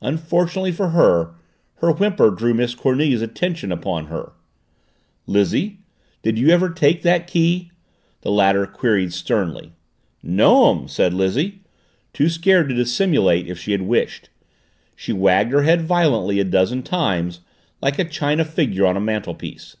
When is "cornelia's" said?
2.74-3.22